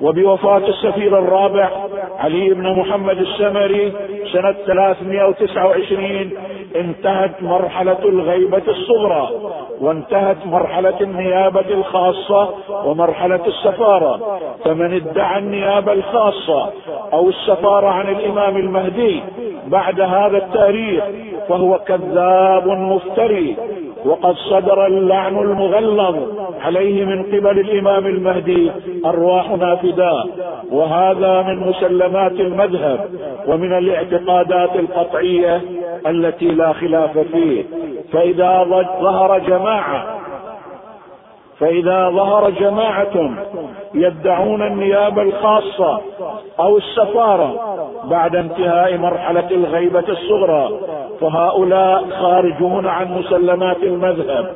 [0.02, 1.70] وبوفاة السفير الرابع
[2.20, 3.94] علي بن محمد السمري
[4.34, 6.32] سنة 329
[6.76, 9.30] انتهت مرحلة الغيبة الصغرى
[9.82, 12.50] وانتهت مرحلة النيابة الخاصة
[12.86, 14.40] ومرحلة السفارة.
[14.66, 16.70] فمن ادعى النيابة الخاصة
[17.14, 19.22] أو السفارة عن الإمام المهدي
[19.68, 21.04] بعد هذا التاريخ
[21.50, 23.58] فهو كذاب مفتري.
[24.06, 26.16] وقد صدر اللعن المغلظ
[26.62, 28.72] عليه من قبل الإمام المهدي
[29.06, 30.28] ارواحنا فداء
[30.72, 33.10] وهذا من مسلمات المذهب
[33.48, 35.62] ومن الاعتقادات القطعية
[36.08, 37.64] التي لا خلاف فيه.
[38.14, 38.64] فإذا
[39.02, 40.20] ظهر جماعة
[41.60, 43.32] فإذا ظهر جماعة
[43.94, 46.02] يدعون النيابة الخاصة
[46.60, 47.76] أو السفارة
[48.10, 50.70] بعد انتهاء مرحلة الغيبة الصغرى
[51.22, 54.52] فهؤلاء خارجون عن مسلمات المذهب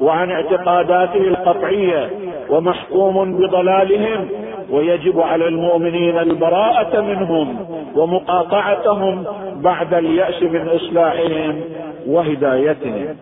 [0.00, 2.10] وعن اعتقاداته القطعية
[2.50, 4.28] ومحكوم بضلالهم
[4.70, 9.24] ويجب على المؤمنين البراءة منهم ومقاطعتهم
[9.56, 11.60] بعد اليأس من إصلاحهم
[12.06, 13.16] وهدايتهم.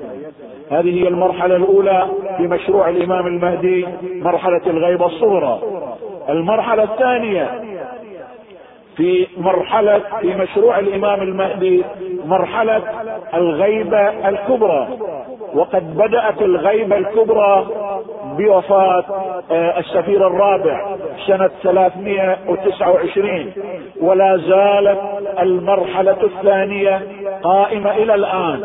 [0.72, 5.60] هذه هي المرحلة الأولى في مشروع الإمام المهدي مرحلة الغيبة الصغرى.
[6.28, 7.60] المرحلة الثانية
[8.96, 11.84] في مرحلة في مشروع الإمام المهدي
[12.24, 12.82] مرحلة
[13.34, 14.88] الغيبة الكبرى.
[15.54, 17.66] وقد بدأت الغيبة الكبرى
[18.38, 19.04] بوفاة
[19.50, 23.52] آه، السفير الرابع سنة 329
[24.00, 24.98] ولا زالت
[25.40, 27.02] المرحلة الثانية
[27.42, 28.64] قائمة إلى الآن.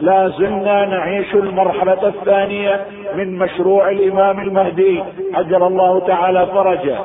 [0.00, 5.02] لا زلنا نعيش المرحلة الثانية من مشروع الإمام المهدي
[5.34, 6.98] عجل الله تعالى فرجه.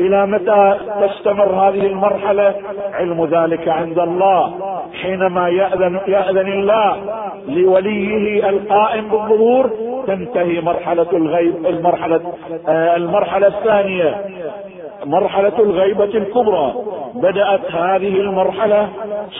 [0.00, 2.54] إلى متى تستمر هذه المرحلة؟
[2.94, 4.67] علم ذلك عند الله.
[4.92, 6.96] حينما يأذن, يأذن الله
[7.48, 9.70] لوليه القائم بالظهور
[10.06, 12.20] تنتهي مرحلة الغيب المرحلة
[12.68, 14.24] آه المرحلة الثانية.
[15.06, 16.74] مرحلة الغيبة الكبرى.
[17.14, 18.88] بدأت هذه المرحلة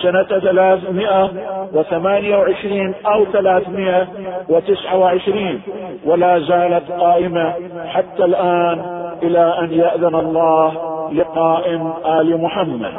[0.03, 1.31] سنة ثلاثمائة
[1.75, 4.07] وثمانية وعشرين أو ثلاثمائة
[4.49, 5.61] وتسعة وعشرين
[6.07, 7.55] ولا زالت قائمة
[7.87, 8.81] حتى الآن
[9.23, 10.73] إلى أن يأذن الله
[11.13, 12.93] لقائم آل محمد.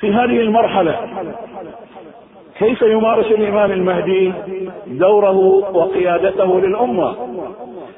[0.00, 0.96] في هذه المرحلة.
[2.58, 4.32] كيف يمارس الإمام المهدي
[4.86, 5.38] دوره
[5.76, 7.14] وقيادته للأمة؟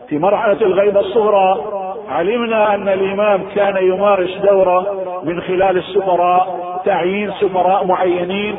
[0.08, 1.64] في مرحلة الغيبة الصغرى
[2.08, 4.86] علمنا أن الإمام كان يمارس دوره
[5.24, 8.56] من خلال السفراء تعيين سفراء معينين.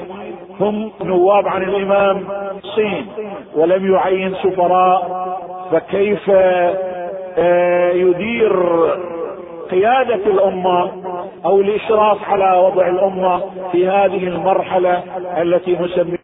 [0.59, 2.23] هم نواب عن الإمام
[2.75, 3.07] صين
[3.55, 5.23] ولم يعين سفراء.
[5.71, 6.31] فكيف
[7.37, 8.53] آه، يدير
[9.71, 10.91] قيادة الأمة؟
[11.45, 13.39] أو الإشراف على وضع الأمة
[13.71, 16.17] في هذه المرحلة التي نسميها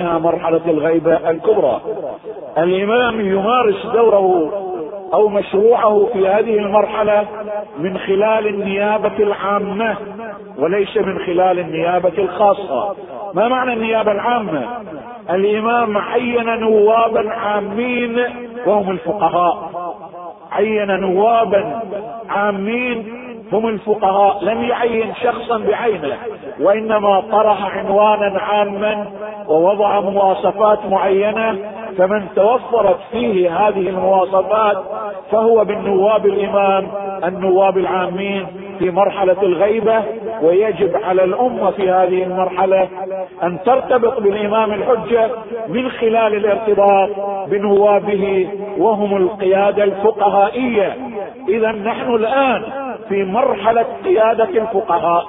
[0.00, 1.80] مرحلة الغيبة الكبرى.
[2.58, 4.52] الإمام يمارس دوره
[5.14, 7.28] أو مشروعه في هذه المرحلة
[7.78, 9.96] من خلال النيابة العامة
[10.58, 12.96] وليس من خلال النيابة الخاصة.
[13.34, 14.82] ما معنى النيابة العامة؟
[15.30, 18.18] الإمام عين نوابا عامين
[18.66, 19.75] وهم الفقهاء.
[20.56, 21.80] عين نوابا
[22.28, 26.16] عامين هم الفقهاء لم يعين شخصا بعينه
[26.60, 29.06] وإنما طرح عنوانا عاما
[29.48, 31.58] ووضع مواصفات معينة
[31.98, 34.76] فمن توفرت فيه هذه المواصفات
[35.32, 36.86] فهو بالنواب الإمام
[37.24, 38.46] النواب العامين
[38.78, 40.02] في مرحلة الغيبة
[40.42, 42.88] ويجب على الأمة في هذه المرحلة
[43.42, 45.30] أن ترتبط بالإمام الحجة
[45.68, 47.10] من خلال الارتباط
[47.48, 50.96] بنوابه وهم القيادة الفقهائية.
[51.48, 52.62] إذا نحن الآن
[53.08, 55.24] في مرحلة قيادة الفقهاء.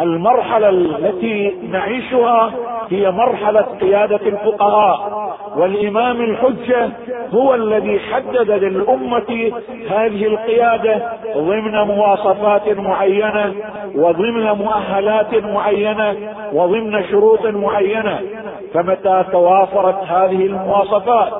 [0.00, 2.52] المرحلة التي نعيشها
[2.90, 5.22] هي مرحلة قيادة الفقهاء
[5.56, 6.90] والإمام الحجة
[7.34, 9.52] هو الذي حدد للأمة
[9.90, 11.02] هذه القيادة
[11.36, 13.54] ضمن مواصفات معينة
[13.94, 16.16] وضمن مؤهلات معينة
[16.52, 18.20] وضمن شروط معينة.
[18.74, 21.32] فمتى توافرت هذه المواصفات؟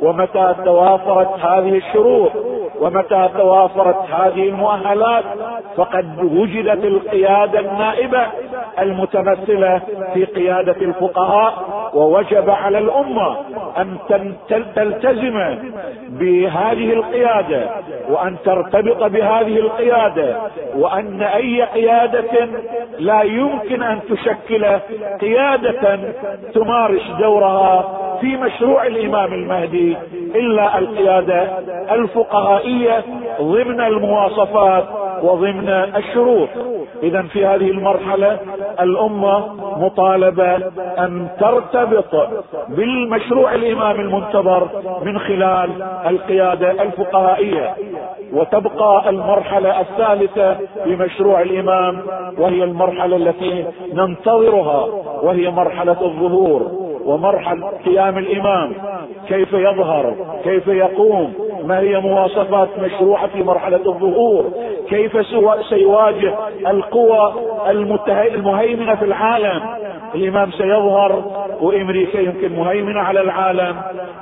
[0.00, 2.32] ومتى توافرت هذه الشروط؟
[2.80, 5.24] ومتى توافرت هذه المؤهلات؟
[5.76, 8.26] فقد وجدت القيادة النائبة
[8.78, 9.80] المتمثلة
[10.14, 11.52] في قيادة الفقهاء
[11.94, 13.36] ووجب على الأمة
[13.78, 13.96] أن
[14.74, 15.56] تلتزم
[16.08, 17.70] بهذه القيادة
[18.08, 20.36] وأن ترتبط بهذه القيادة
[20.76, 22.48] وأن أي قيادة
[22.98, 24.66] لا يمكن أن تشكل
[25.20, 25.98] قيادة
[26.54, 26.79] تمارس
[27.18, 29.96] دورها في مشروع الإمام المهدي.
[30.34, 31.48] إلا القيادة
[31.90, 33.04] الفقهائية
[33.40, 34.84] ضمن المواصفات
[35.22, 36.48] وضمن الشروط.
[37.02, 38.38] اذا في هذه المرحلة
[38.80, 40.56] الأمة مطالبة
[40.98, 42.28] أن ترتبط
[42.68, 44.68] بالمشروع الإمام المنتظر
[45.04, 45.70] من خلال
[46.06, 47.74] القيادة الفقهائية.
[48.32, 52.02] وتبقى المرحلة الثالثة بمشروع الإمام
[52.38, 54.84] وهي المرحلة التي ننتظرها
[55.22, 58.72] وهي مرحلة الظهور ومرحلة قيام الإمام.
[59.28, 61.32] كيف يظهر؟ كيف يقوم؟
[61.64, 64.44] ما هي مواصفات مشروعة في مرحلة الظهور؟
[64.88, 65.26] كيف
[65.68, 66.34] سيواجه
[66.66, 67.34] القوى
[68.34, 69.62] المهيمنة في العالم؟
[70.14, 71.24] الإمام سيظهر
[71.60, 73.76] وامريكا يمكن مهيمنة على العالم.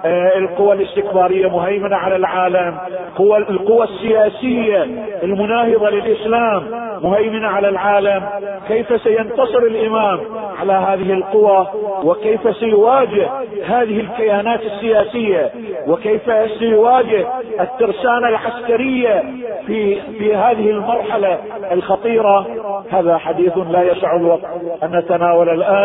[0.05, 2.79] آه، القوى الاستكبارية مهيمنة على العالم.
[3.16, 4.87] قوى القوى السياسية
[5.22, 6.62] المناهضة للإسلام
[7.03, 8.22] مهيمنة على العالم.
[8.68, 10.20] كيف سينتصر الإمام
[10.61, 11.66] على هذه القوى؟
[12.05, 13.31] وكيف سيواجه
[13.66, 15.51] هذه الكيانات السياسية؟
[15.87, 16.22] وكيف
[16.59, 17.27] سيواجه
[17.61, 19.24] الترسانة العسكرية
[19.66, 21.38] في في هذه المرحلة
[21.72, 22.46] الخطيرة؟
[22.90, 24.44] هذا حديث لا يسع الوقت
[24.83, 25.77] أن نتناول الآن.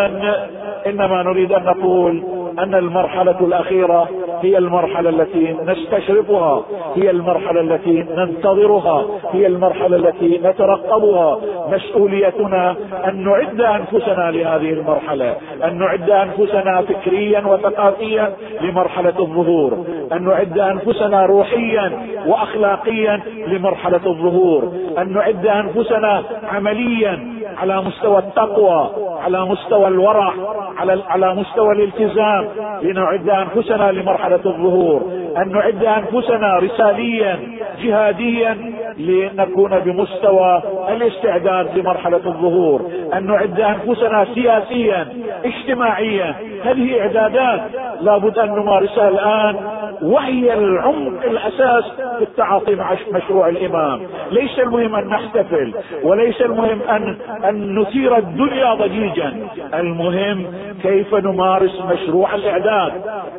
[0.88, 2.24] إنما نريد أن نقول
[2.60, 4.10] أن المرحلة الأخيرة
[4.42, 6.64] هي المرحلة التي نستشرفها
[6.96, 11.40] هي المرحلة التي ننتظرها هي المرحلة التي نترقبها.
[11.72, 12.76] مسؤوليتنا
[13.08, 21.26] أن نعد أنفسنا لهذه المرحلة أن نعد أنفسنا فكريا وثقافيا لمرحلة الظهور أن نعد أنفسنا
[21.26, 21.92] روحيا
[22.28, 28.90] واخلاقيا لمرحلة الظهور أن نعد أنفسنا عمليا على مستوى التقوى
[29.24, 30.34] على مستوى الورع
[30.78, 32.48] على على مستوى الالتزام.
[32.82, 35.02] لنعد أنفسنا لمرحلة الظهور.
[35.38, 37.40] أن نعد أنفسنا رساليا
[37.82, 38.58] جهاديا
[38.98, 42.82] لنكون بمستوى الاستعداد لمرحلة الظهور
[43.14, 45.08] أن نعد أنفسنا سياسيا
[45.46, 46.36] اجتماعيا.
[46.64, 47.62] هذه إعدادات؟
[48.02, 49.56] لابد أن نمارسها الآن.
[50.02, 51.84] وهي العمق الأساس
[52.18, 54.02] في التعاطي مع مشروع الإمام.
[54.32, 57.18] ليس المهم أن نحتفل وليس المهم ان
[57.50, 59.34] أن نثير الدنيا ضجيجا.
[59.74, 60.46] المهم
[60.84, 62.92] كيف نمارس مشروع الإعداد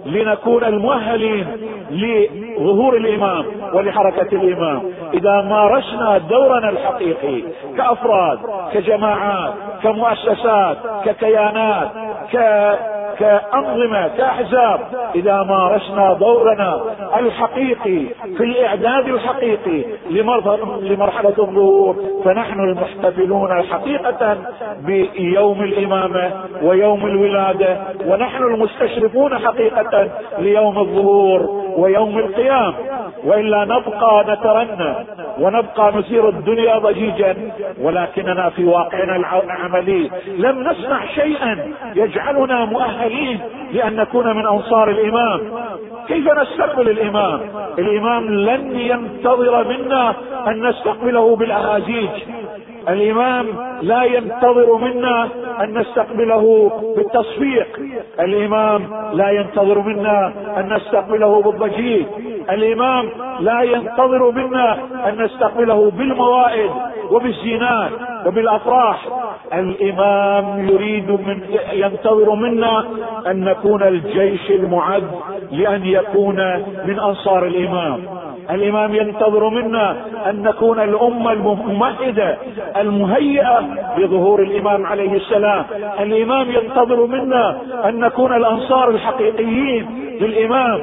[0.07, 1.47] لنكون المؤهلين
[1.91, 4.83] لظهور الإمام ولحركة الإمام.
[5.15, 7.43] إذا مارسنا دورنا الحقيقي
[7.77, 8.39] كأفراد
[8.73, 9.53] كجماعات
[9.83, 11.89] كمؤسسات ككيانات
[12.33, 12.39] ك
[13.19, 14.81] كأنظمة كأحزاب
[15.15, 16.81] إذا مارسنا دورنا
[17.19, 19.85] الحقيقي في الإعداد الحقيقي
[20.81, 24.37] لمرحلة الظهور فنحن المحتفلون حقيقة
[24.87, 26.31] بيوم الإمامة
[26.63, 27.77] ويوم الولادة
[28.07, 32.75] ونحن المستشرفون حقيقة ليوم الظهور ويوم القيام.
[33.25, 34.95] وإلا نبقى نترنى
[35.39, 37.37] ونبقى نثير الدنيا ضجيجا
[37.81, 40.11] ولكننا في واقعنا العملي.
[40.39, 43.41] لم نصنع شيئا يجعلنا مؤهلين
[43.73, 45.41] لأن نكون من أنصار الإمام.
[46.09, 47.41] كيف نستقبل الإمام؟
[47.79, 50.15] الإمام لن ينتظر منا
[50.47, 52.11] أن نستقبله بالأهازيج.
[52.89, 53.47] الإمام
[53.83, 55.29] لا ينتظر منا
[55.61, 57.81] أن نستقبله بالتصفيق.
[58.21, 62.07] الإمام لا ينتظر منا أن نستقبله بالضجيج.
[62.51, 66.71] الإمام لا ينتظر منا أن نستقبله بالموائد
[67.11, 67.91] وبالزينات
[68.27, 69.09] وبالأفراح.
[69.55, 71.43] الإمام يريد من
[71.73, 72.85] ينتظر منا
[73.27, 75.05] أن نكون الجيش المعد
[75.51, 76.37] لأن يكون
[76.87, 78.24] من أنصار الإمام.
[78.51, 79.97] الإمام ينتظر منا
[80.31, 82.39] أن نكون الأمة الممهدة
[82.77, 83.61] المهيئة
[83.99, 85.65] لظهور الإمام عليه السلام.
[86.01, 89.87] الإمام ينتظر منا أن نكون الأنصار الحقيقيين
[90.21, 90.81] للإمام.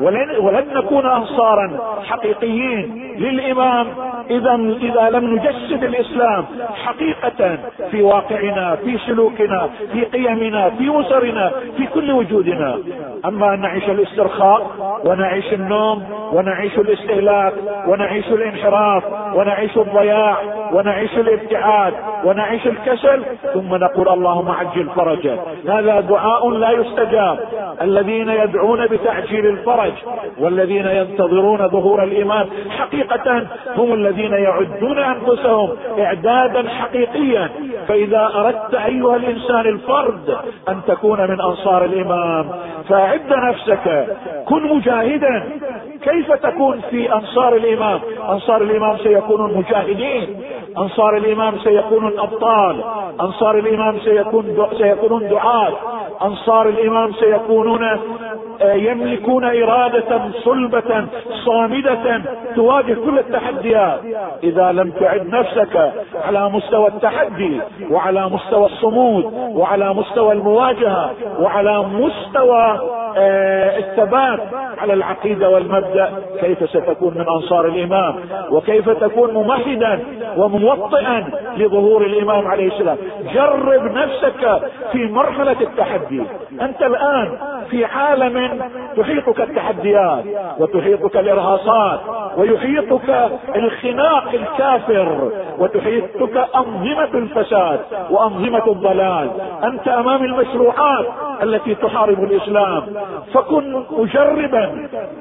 [0.00, 3.86] ولن, نكون أنصارا حقيقيين للإمام
[4.30, 6.44] إذا إذا لم نجسد الإسلام
[6.84, 7.58] حقيقة
[7.90, 12.78] في واقعنا في سلوكنا في قيمنا في أسرنا في كل وجودنا.
[13.24, 14.70] أما ان نعيش الاسترخاء
[15.04, 17.52] ونعيش النوم ونعيش الاستهلاك
[17.86, 20.36] ونعيش الانحراف ونعيش الضياع
[20.72, 23.22] ونعيش الابتعاد ونعيش الكسل
[23.54, 25.38] ثم نقول اللهم عجل فرجه.
[25.68, 27.38] هذا دعاء لا يستجاب.
[27.82, 29.92] الذين يدعون بتعجيل الفرج
[30.38, 32.46] والذين ينتظرون ظهور الامام
[32.78, 37.48] حقيقة هم الذين يعدون أنفسهم إعدادا حقيقيا.
[37.88, 40.36] فإذا أردت أيها الإنسان الفرد
[40.68, 42.48] أن تكون من أنصار الامام
[42.88, 44.06] فأعد نفسك
[44.46, 45.44] كن مجاهدا.
[46.02, 50.42] كيف تكون في أنصار الإمام؟ أنصار الإمام سيكونون مجاهدين.
[50.78, 52.84] أنصار الإمام سيكونون أبطال.
[53.20, 55.72] أنصار الإمام سيكون سيكونون دعاة.
[56.22, 57.84] أنصار الإمام سيكونون
[58.62, 61.06] آه، يملكون إرادة صلبة
[61.44, 62.22] صامدة
[62.56, 64.00] تواجه كل التحديات.
[64.42, 65.92] إذا لم تعد نفسك
[66.24, 72.80] على مستوى التحدي وعلى مستوى الصمود وعلى مستوى المواجهة وعلى مستوى
[73.16, 74.40] آه، الثبات
[74.78, 78.14] على العقيدة والمبدأ كيف ستكون من أنصار الإمام
[78.50, 80.00] وكيف تكون ممهدا
[80.36, 81.24] وموطئا
[81.56, 82.96] لظهور الإمام عليه السلام.
[83.34, 84.60] جرب نفسك
[84.92, 86.22] في مرحلة التحدي.
[86.62, 87.38] أنت الآن
[87.70, 88.62] في عالم
[88.96, 90.24] تحيطك التحديات
[90.58, 92.00] وتحيطك الإرهاصات
[92.36, 99.30] ويحيطك الخناق الكافر وتحيطك أنظمة الفساد وأنظمة الضلال.
[99.64, 101.06] أنت أمام المشروعات
[101.42, 102.82] التي تحارب الإسلام.
[103.34, 104.67] فكن مجربا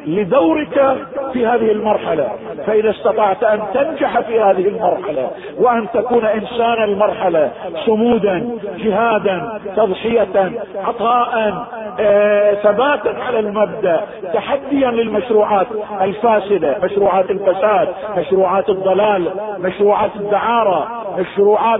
[0.05, 0.97] لدورك
[1.33, 2.29] في هذه المرحلة.
[2.67, 7.51] فإذا استطعت أن تنجح في هذه المرحلة وأن تكون إنسان المرحلة
[7.85, 11.53] صمودا جهادا تضحية عطاء
[11.99, 14.01] آه، ثباتا على المبدأ
[14.33, 15.67] تحديا للمشروعات
[16.01, 17.87] الفاسدة مشروعات الفساد
[18.17, 20.96] مشروعات الضلال مشروعات الدعارة.
[21.17, 21.79] مشروعات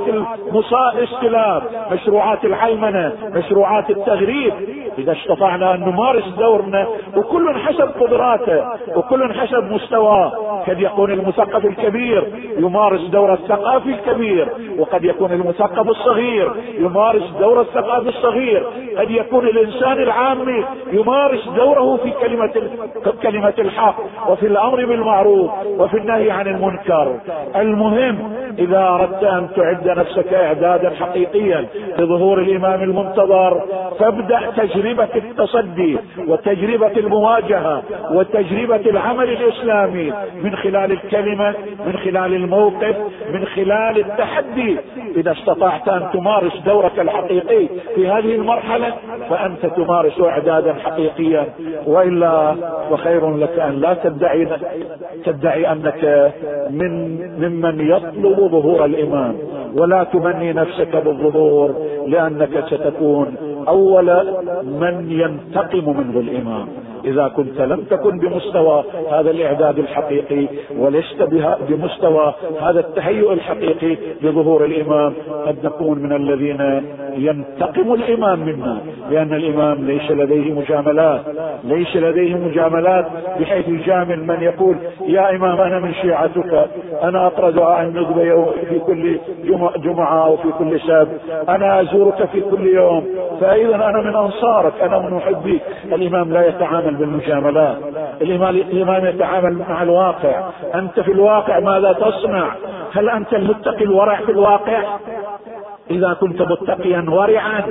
[0.94, 4.54] الاستلاب مشروعات العلمنة مشروعات التغريب.
[4.98, 8.66] إذا استطعنا أن نمارس دورنا وكل حسب قدراته
[8.96, 10.32] وكل حسب مستواه.
[10.68, 12.24] قد يكون المثقف الكبير
[12.58, 14.48] يمارس دور الثقافي الكبير
[14.80, 18.64] وقد يكون المثقف الصغير يمارس دور الثقافي الصغير.
[18.98, 22.54] قد يكون الإنسان العامي يمارس دوره في كلمة
[23.24, 23.96] كلمة الحق
[24.30, 27.16] وفي الأمر بالمعروف وفي النهي عن المنكر.
[27.56, 31.66] المهم إذا أردت ان تعد نفسك إعدادا حقيقيا
[32.00, 33.62] لظهور الإمام المنتظر
[34.00, 35.98] فابدأ تجربة التصدي
[36.28, 40.14] وتجربة المواجهة وتجربة العمل الإسلامي
[40.44, 41.54] من خلال الكلمة
[41.86, 42.96] من خلال الموقف
[43.34, 44.78] من خلال التحدي.
[45.18, 48.94] إذا استطعت أن تمارس دورك الحقيقي في هذه المرحلة
[49.30, 51.46] فأنت تمارس إعدادا حقيقيا.
[51.86, 52.56] وإلا
[52.92, 54.48] وخير لك أن لا تدعي
[55.26, 56.34] تدعي أنك
[56.70, 58.86] من ممن يطلب ظهور
[59.18, 59.36] الامام
[59.76, 61.76] ولا تمني نفسك بالظهور
[62.08, 63.36] لأنك ستكون
[63.68, 64.06] أول
[64.64, 66.68] من ينتقم منه الامام
[67.08, 70.48] إذا كنت لم تكن بمستوى هذا الإعداد الحقيقي
[70.78, 71.22] ولست
[71.70, 75.14] بمستوى هذا التهيؤ الحقيقي لظهور الإمام
[75.46, 76.84] قد نكون من الذين
[77.18, 78.82] ينتقم الإمام منا
[79.12, 81.22] لأن الإمام ليس لديه مجاملات
[81.64, 83.06] ليس لديه مجاملات
[83.40, 84.76] بحيث يجامل من يقول
[85.08, 86.68] يا إمام أنا من شيعتك
[87.04, 89.18] أنا اقرا دعاء الندبه في كل
[89.78, 93.04] جمعة أو في كل سبت أنا أزورك في كل يوم
[93.42, 95.62] فإذا أنا من أنصارك أنا من محبيك.
[95.86, 97.78] الإمام لا يتعامل بالمجاملات.
[98.22, 100.50] الامام يتعامل مع الواقع.
[100.76, 102.56] أنت في الواقع ماذا تصنع؟
[102.96, 104.84] هل أنت المتقي الورع في الواقع؟
[105.92, 107.64] إذا كنت متقيا ورعا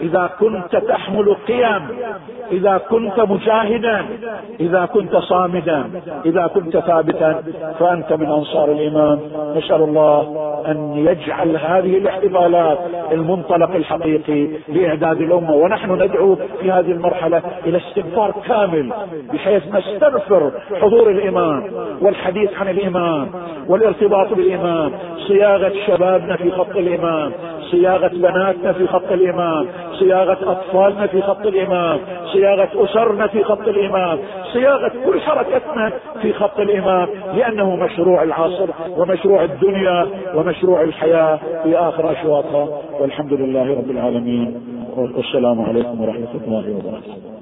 [0.00, 1.88] إذا كنت تحمل قيم
[2.52, 4.04] إذا كنت مجاهدا
[4.60, 5.90] إذا كنت صامدا
[6.26, 7.42] إذا كنت ثابتا
[7.78, 9.20] فأنت من أنصار الامام
[9.56, 10.20] نسأل الله
[10.68, 12.78] أن يجعل هذه الاحتفالات
[13.12, 15.52] المنطلق الحقيقي لإعداد الأمة.
[15.54, 18.92] ونحن ندعو في هذه المرحلة إلى استغفار كامل
[19.32, 21.64] بحيث نستغفر حضور الامام
[22.00, 23.28] والحديث عن الامام
[23.68, 24.92] والارتباط بالامام
[25.28, 27.32] صياغة شبابنا في خط الامام
[27.70, 32.00] صياغة بناتنا في خط الامام صياغة أطفالنا في خط الإمام
[32.32, 34.18] صياغة أسرنا في خط الإمام
[34.52, 42.12] صياغة كل حركتنا في خط الإمام لأنه مشروع العصر ومشروع الدنيا ومشروع الحياة في آخر
[42.12, 42.68] اشواطها
[43.00, 44.60] والحمد لله رب العالمين.
[44.96, 47.39] والسلام عليكم ورحمة الله وبركاته.